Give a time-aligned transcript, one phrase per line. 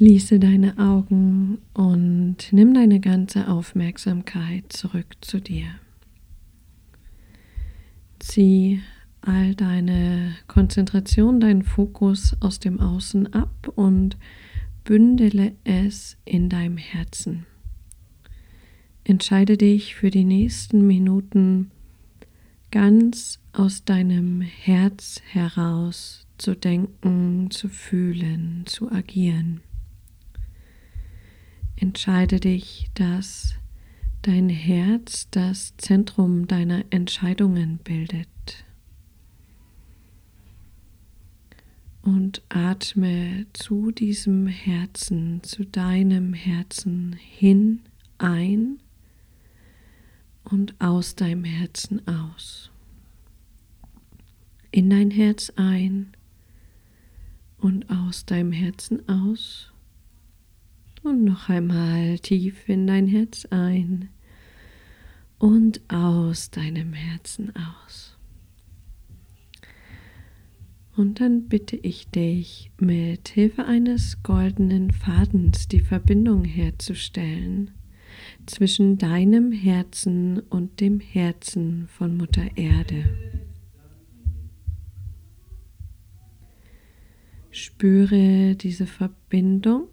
[0.00, 5.66] Schließe deine Augen und nimm deine ganze Aufmerksamkeit zurück zu dir.
[8.18, 8.80] Zieh
[9.20, 14.16] all deine Konzentration, deinen Fokus aus dem Außen ab und
[14.84, 17.44] bündele es in deinem Herzen.
[19.04, 21.72] Entscheide dich für die nächsten Minuten
[22.70, 29.60] ganz aus deinem Herz heraus zu denken, zu fühlen, zu agieren.
[31.80, 33.54] Entscheide dich, dass
[34.20, 38.28] dein Herz das Zentrum deiner Entscheidungen bildet.
[42.02, 47.80] Und atme zu diesem Herzen, zu deinem Herzen hin
[48.18, 48.78] ein
[50.44, 52.70] und aus deinem Herzen aus.
[54.70, 56.12] In dein Herz ein
[57.56, 59.72] und aus deinem Herzen aus.
[61.02, 64.10] Und noch einmal tief in dein Herz ein
[65.38, 68.18] und aus deinem Herzen aus.
[70.96, 77.70] Und dann bitte ich dich, mit Hilfe eines goldenen Fadens die Verbindung herzustellen
[78.44, 83.04] zwischen deinem Herzen und dem Herzen von Mutter Erde.
[87.50, 89.88] Spüre diese Verbindung.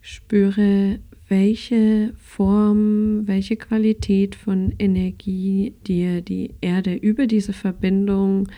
[0.00, 8.48] Spüre, welche Form, welche Qualität von Energie dir die Erde über diese Verbindung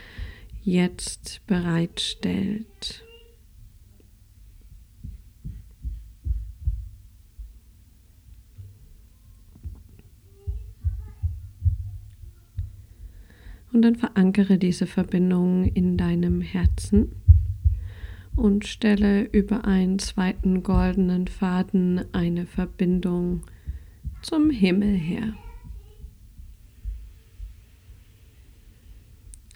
[0.63, 3.05] jetzt bereitstellt.
[13.73, 17.22] Und dann verankere diese Verbindung in deinem Herzen
[18.37, 23.43] und stelle über einen zweiten goldenen Faden eine Verbindung
[24.23, 25.35] zum Himmel her.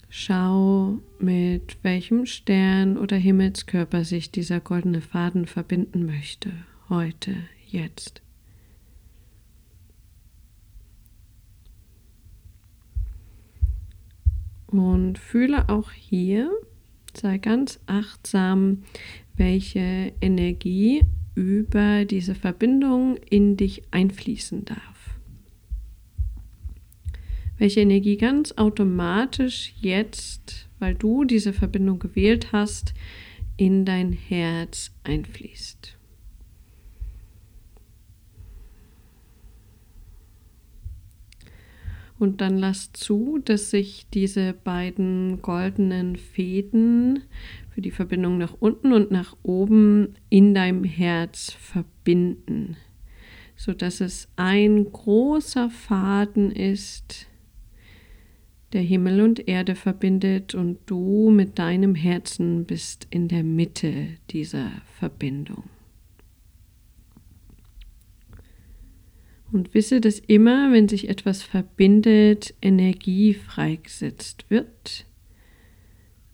[0.09, 6.53] Schau, mit welchem Stern oder Himmelskörper sich dieser goldene Faden verbinden möchte,
[6.89, 7.37] heute,
[7.67, 8.23] jetzt.
[14.69, 16.51] Und fühle auch hier,
[17.19, 18.83] sei ganz achtsam,
[19.37, 21.03] welche Energie
[21.35, 25.19] über diese Verbindung in dich einfließen darf.
[27.59, 32.95] Welche Energie ganz automatisch jetzt, weil du diese Verbindung gewählt hast,
[33.57, 35.96] in dein Herz einfließt.
[42.19, 47.25] Und dann lass zu, dass sich diese beiden goldenen Fäden
[47.71, 52.77] für die Verbindung nach unten und nach oben in deinem Herz verbinden,
[53.55, 57.27] sodass es ein großer Faden ist,
[58.73, 64.71] der Himmel und Erde verbindet und du mit deinem Herzen bist in der Mitte dieser
[64.99, 65.65] Verbindung.
[69.53, 75.07] Und wisse, dass immer, wenn sich etwas verbindet, Energie freigesetzt wird.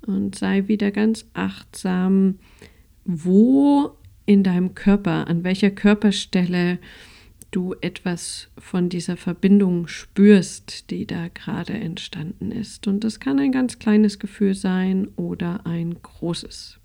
[0.07, 2.39] Und sei wieder ganz achtsam,
[3.05, 6.79] wo in deinem Körper, an welcher Körperstelle
[7.51, 12.89] du etwas von dieser Verbindung spürst, die da gerade entstanden ist.
[12.89, 16.81] Und das kann ein ganz kleines Gefühl sein oder ein großes.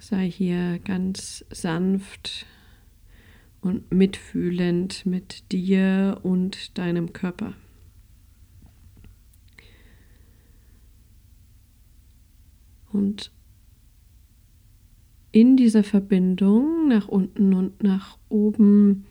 [0.00, 2.46] Sei hier ganz sanft
[3.62, 7.54] und mitfühlend mit dir und deinem Körper.
[12.92, 13.32] Und
[15.30, 19.06] in dieser Verbindung nach unten und nach oben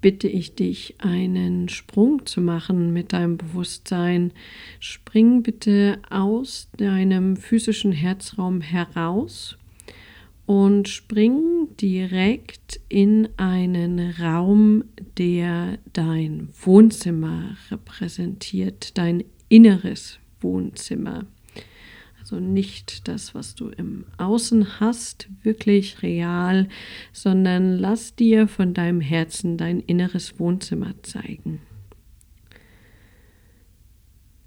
[0.00, 4.32] bitte ich dich, einen Sprung zu machen mit deinem Bewusstsein.
[4.78, 9.56] Spring bitte aus deinem physischen Herzraum heraus
[10.46, 14.84] und spring direkt in einen Raum,
[15.16, 21.26] der dein Wohnzimmer repräsentiert, dein inneres Wohnzimmer.
[22.20, 26.68] Also nicht das, was du im Außen hast, wirklich real,
[27.12, 31.60] sondern lass dir von deinem Herzen dein inneres Wohnzimmer zeigen.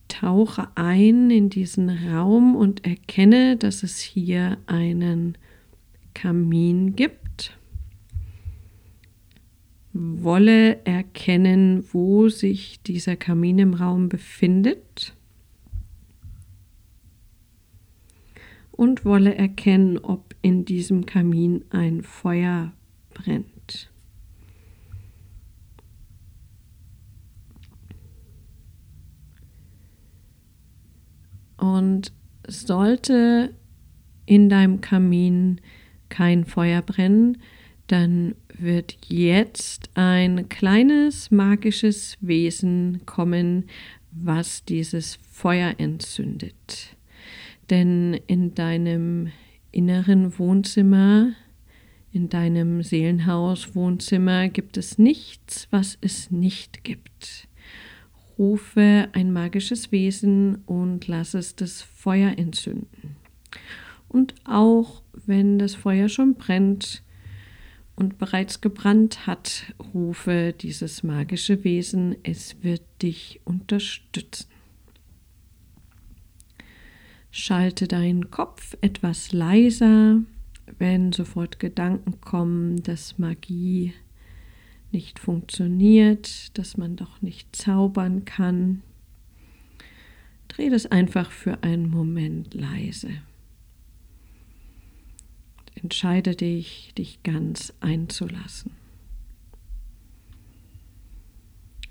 [0.08, 5.38] Tauche ein in diesen Raum und erkenne, dass es hier einen
[6.18, 7.56] Kamin gibt.
[9.94, 15.14] Wolle erkennen, wo sich dieser Kamin im Raum befindet.
[18.78, 22.72] und wolle erkennen, ob in diesem Kamin ein Feuer
[23.10, 23.92] brennt.
[31.58, 32.14] Und
[32.48, 33.56] sollte
[34.28, 35.60] in deinem Kamin
[36.10, 37.38] kein Feuer brennen,
[37.88, 43.66] dann wird jetzt ein kleines magisches Wesen kommen,
[44.12, 46.96] was dieses Feuer entzündet.
[47.70, 49.32] Denn in deinem
[49.72, 51.34] inneren Wohnzimmer,
[52.12, 57.48] in deinem Seelenhaus Wohnzimmer gibt es nichts, was es nicht gibt.
[58.38, 63.18] Rufe ein magisches Wesen und lass es das Feuer entzünden.
[64.08, 67.04] Und auch wenn das Feuer schon brennt
[67.96, 74.48] und bereits gebrannt hat, rufe dieses magische Wesen, es wird dich unterstützen.
[77.32, 80.22] Schalte deinen Kopf etwas leiser,
[80.80, 83.94] wenn sofort Gedanken kommen, dass Magie
[84.92, 88.82] nicht funktioniert, dass man doch nicht zaubern kann.
[90.48, 93.10] Dreh das einfach für einen Moment leise.
[95.82, 98.72] Entscheide dich, dich ganz einzulassen.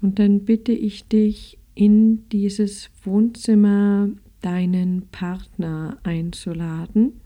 [0.03, 4.09] Und dann bitte ich dich, in dieses Wohnzimmer
[4.41, 7.21] deinen Partner einzuladen.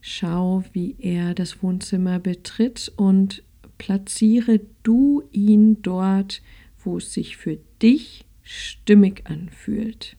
[0.00, 3.42] Schau, wie er das Wohnzimmer betritt und
[3.78, 6.42] platziere du ihn dort,
[6.82, 10.16] wo es sich für dich stimmig anfühlt.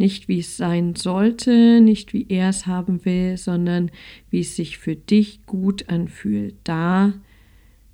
[0.00, 3.90] Nicht wie es sein sollte, nicht wie er es haben will, sondern
[4.30, 6.56] wie es sich für dich gut anfühlt.
[6.64, 7.12] Da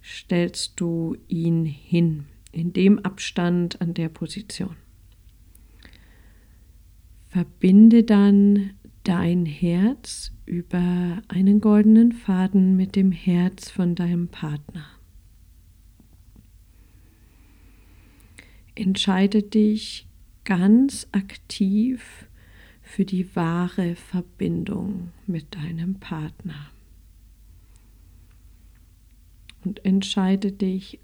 [0.04, 4.76] stellst du ihn hin, in dem Abstand, an der Position.
[7.26, 8.70] Verbinde dann
[9.02, 14.86] dein Herz über einen goldenen Faden mit dem Herz von deinem Partner.
[18.76, 20.05] Entscheide dich
[20.46, 22.26] ganz aktiv
[22.80, 26.70] für die wahre Verbindung mit deinem Partner.
[29.64, 31.00] Und entscheide dich,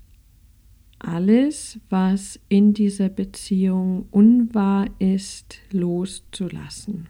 [1.00, 7.08] alles, was in dieser Beziehung unwahr ist, loszulassen.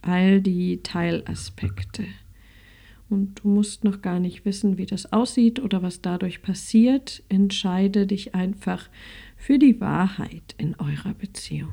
[0.00, 2.06] All die Teilaspekte.
[3.08, 7.22] Und du musst noch gar nicht wissen, wie das aussieht oder was dadurch passiert.
[7.28, 8.88] Entscheide dich einfach
[9.36, 11.72] für die Wahrheit in eurer Beziehung.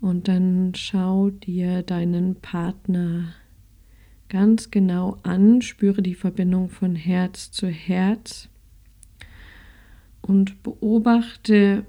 [0.00, 3.34] Und dann schau dir deinen Partner
[4.28, 8.48] ganz genau an, spüre die Verbindung von Herz zu Herz
[10.20, 11.86] und beobachte,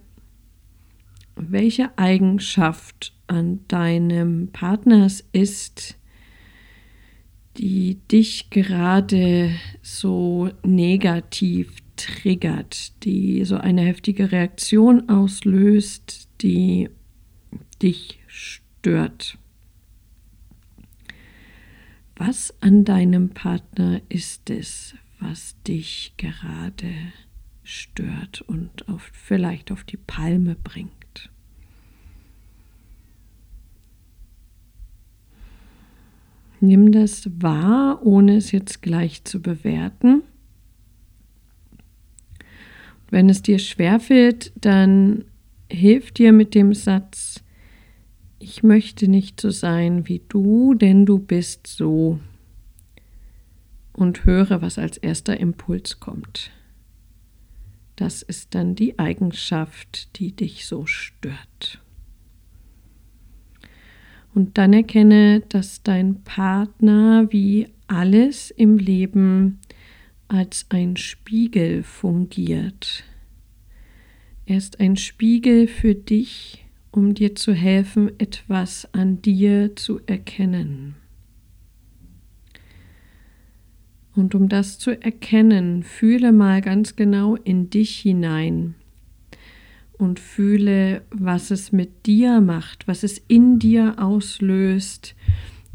[1.36, 5.98] welche Eigenschaft an deinem Partner ist,
[7.58, 9.52] die dich gerade
[9.82, 16.90] so negativ triggert, die so eine heftige Reaktion auslöst, die
[17.82, 19.38] dich stört.
[22.16, 26.92] Was an deinem Partner ist es, was dich gerade
[27.64, 31.32] stört und auf, vielleicht auf die Palme bringt?
[36.60, 40.24] Nimm das wahr, ohne es jetzt gleich zu bewerten.
[43.10, 45.26] Wenn es dir schwerfällt, dann
[45.72, 47.44] hilf dir mit dem Satz,
[48.40, 52.20] ich möchte nicht so sein wie du, denn du bist so.
[53.94, 56.52] Und höre, was als erster Impuls kommt.
[57.96, 61.82] Das ist dann die Eigenschaft, die dich so stört.
[64.38, 69.58] Und dann erkenne, dass dein Partner wie alles im Leben
[70.28, 73.04] als ein Spiegel fungiert.
[74.46, 80.98] Er ist ein Spiegel für dich, um dir zu helfen, etwas an dir zu erkennen.
[84.14, 88.76] Und um das zu erkennen, fühle mal ganz genau in dich hinein
[89.98, 95.16] und fühle, was es mit dir macht, was es in dir auslöst,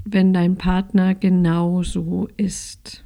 [0.05, 3.05] wenn dein Partner genau so ist.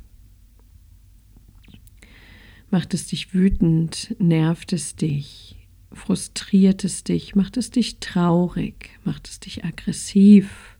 [2.70, 5.56] Macht es dich wütend, nervt es dich,
[5.92, 10.76] frustriert es dich, macht es dich traurig, macht es dich aggressiv,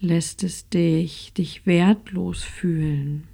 [0.00, 3.24] lässt es dich dich wertlos fühlen.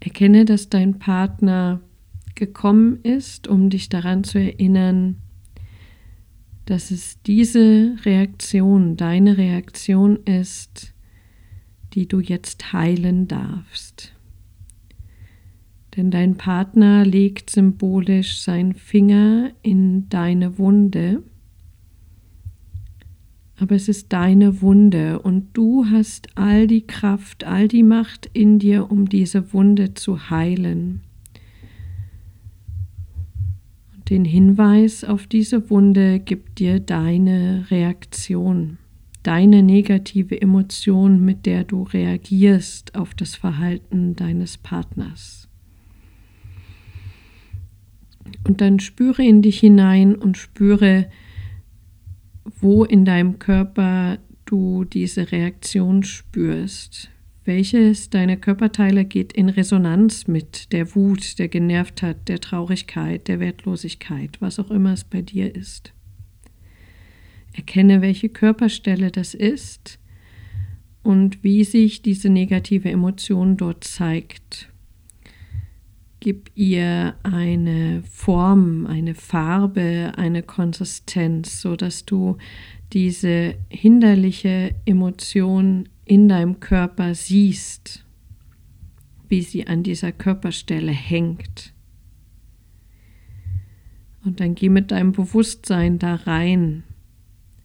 [0.00, 1.80] Erkenne, dass dein Partner
[2.34, 5.16] gekommen ist, um dich daran zu erinnern,
[6.66, 10.94] dass es diese Reaktion, deine Reaktion ist,
[11.92, 14.12] die du jetzt heilen darfst.
[15.96, 21.22] Denn dein Partner legt symbolisch seinen Finger in deine Wunde,
[23.56, 28.58] aber es ist deine Wunde und du hast all die Kraft, all die Macht in
[28.58, 31.02] dir, um diese Wunde zu heilen.
[34.10, 38.78] Den Hinweis auf diese Wunde gibt dir deine Reaktion
[39.24, 45.48] deine negative Emotion, mit der du reagierst auf das Verhalten deines Partners.
[48.46, 51.10] Und dann spüre in dich hinein und spüre,
[52.44, 57.10] wo in deinem Körper du diese Reaktion spürst.
[57.46, 64.40] Welches deiner Körperteile geht in Resonanz mit der Wut, der Genervtheit, der Traurigkeit, der Wertlosigkeit,
[64.40, 65.92] was auch immer es bei dir ist.
[67.52, 69.98] Erkenne, welche Körperstelle das ist
[71.02, 74.70] und wie sich diese negative Emotion dort zeigt.
[76.20, 82.38] Gib ihr eine Form, eine Farbe, eine Konsistenz, sodass du
[82.94, 88.04] diese hinderliche Emotion in deinem Körper siehst,
[89.28, 91.72] wie sie an dieser Körperstelle hängt.
[94.24, 96.84] Und dann geh mit deinem Bewusstsein da rein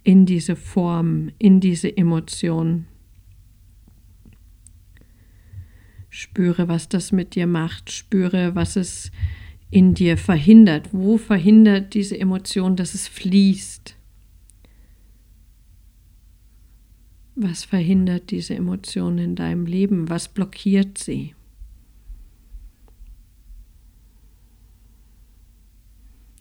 [0.03, 2.85] in diese Form, in diese Emotion.
[6.09, 7.91] Spüre, was das mit dir macht.
[7.91, 9.11] Spüre, was es
[9.69, 10.89] in dir verhindert.
[10.91, 13.95] Wo verhindert diese Emotion, dass es fließt?
[17.41, 20.09] Was verhindert diese Emotion in deinem Leben?
[20.09, 21.35] Was blockiert sie?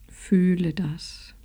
[0.08, 1.36] Fühle das.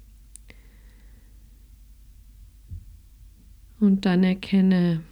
[3.79, 5.03] Und dann erkenne,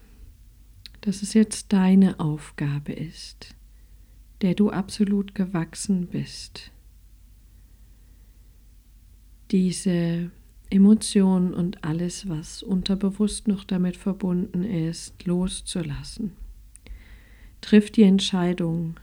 [1.01, 3.53] dass es jetzt deine Aufgabe ist,
[4.41, 6.71] der du absolut gewachsen bist.
[9.51, 10.31] Diese
[10.71, 16.31] Emotionen und alles, was unterbewusst noch damit verbunden ist, loszulassen.
[17.59, 18.95] Triff die Entscheidung,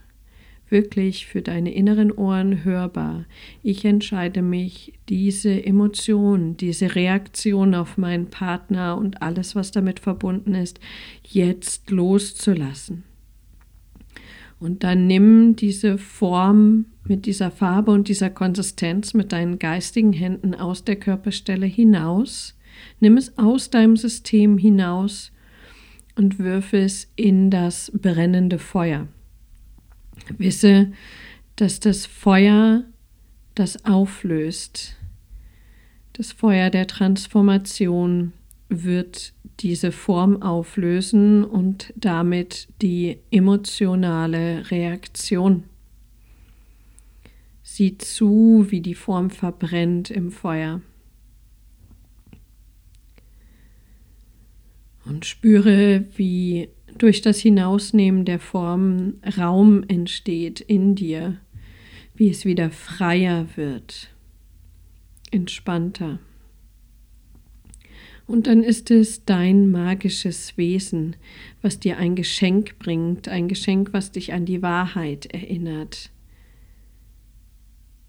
[0.70, 3.26] wirklich für deine inneren Ohren hörbar.
[3.62, 10.54] Ich entscheide mich, diese Emotion, diese Reaktion auf meinen Partner und alles, was damit verbunden
[10.54, 10.80] ist,
[11.22, 13.04] jetzt loszulassen.
[14.60, 20.54] Und dann nimm diese Form mit dieser Farbe und dieser Konsistenz mit deinen geistigen Händen
[20.54, 22.56] aus der Körperstelle hinaus.
[23.00, 25.32] Nimm es aus deinem System hinaus
[26.16, 29.06] und wirf es in das brennende Feuer.
[30.36, 30.92] Wisse,
[31.56, 32.84] dass das Feuer
[33.54, 34.96] das auflöst.
[36.12, 38.32] Das Feuer der Transformation
[38.68, 45.64] wird diese Form auflösen und damit die emotionale Reaktion.
[47.62, 50.80] Sieh zu, wie die Form verbrennt im Feuer.
[55.04, 61.38] Und spüre, wie durch das Hinausnehmen der Form Raum entsteht in dir,
[62.14, 64.10] wie es wieder freier wird,
[65.30, 66.18] entspannter.
[68.28, 71.16] Und dann ist es dein magisches Wesen,
[71.62, 76.10] was dir ein Geschenk bringt, ein Geschenk, was dich an die Wahrheit erinnert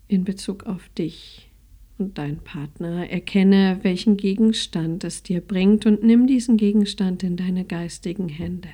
[0.10, 1.50] in Bezug auf dich
[1.98, 3.10] und deinen Partner.
[3.10, 8.70] Erkenne, welchen Gegenstand es dir bringt und nimm diesen Gegenstand in deine geistigen Hände.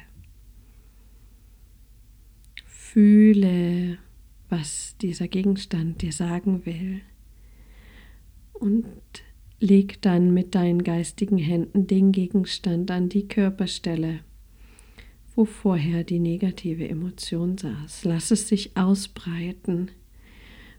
[2.66, 4.00] Fühle,
[4.50, 7.02] was dieser Gegenstand dir sagen will
[8.54, 8.86] und
[9.66, 14.20] leg dann mit deinen geistigen Händen den Gegenstand an die Körperstelle,
[15.36, 18.06] wo vorher die negative Emotion saß.
[18.06, 19.90] Lass es sich ausbreiten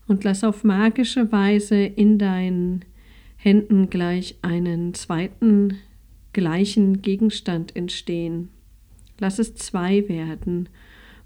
[0.06, 2.84] und lass auf magische Weise in deinen
[3.36, 5.78] Händen gleich einen zweiten
[6.32, 8.50] gleichen Gegenstand entstehen.
[9.18, 10.68] Lass es zwei werden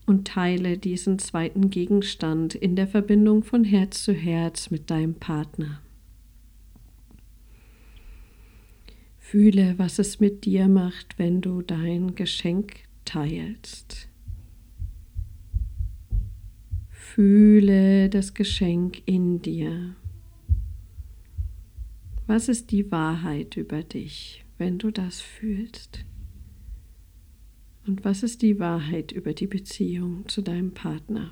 [0.06, 5.80] und teile diesen zweiten Gegenstand in der Verbindung von Herz zu Herz mit deinem Partner.
[9.30, 14.08] Fühle, was es mit dir macht, wenn du dein Geschenk teilst.
[16.88, 19.94] Fühle das Geschenk in dir.
[22.26, 26.04] Was ist die Wahrheit über dich, wenn du das fühlst?
[27.86, 31.30] Und was ist die Wahrheit über die Beziehung zu deinem Partner?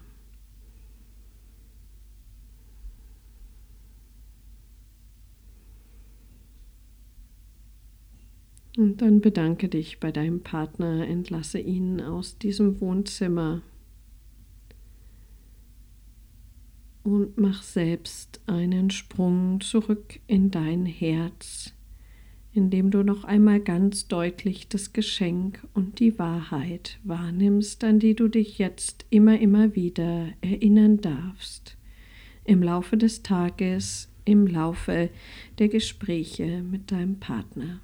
[8.79, 13.61] Und dann bedanke dich bei deinem Partner, entlasse ihn aus diesem Wohnzimmer
[17.03, 21.75] und mach selbst einen Sprung zurück in dein Herz,
[22.53, 28.29] indem du noch einmal ganz deutlich das Geschenk und die Wahrheit wahrnimmst, an die du
[28.29, 31.77] dich jetzt immer, immer wieder erinnern darfst.
[32.45, 35.11] Im Laufe des Tages, im Laufe
[35.59, 37.81] der Gespräche mit deinem Partner.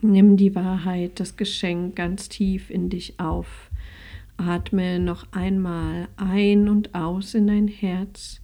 [0.00, 3.70] Nimm die Wahrheit, das Geschenk ganz tief in dich auf.
[4.36, 8.40] Atme noch einmal ein und aus in dein Herz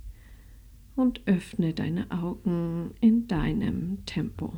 [0.97, 4.55] und öffne deine Augen in deinem Tempo.